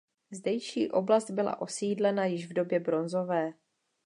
[0.31, 3.53] Zdejší oblast byla osídlena již v době bronzové.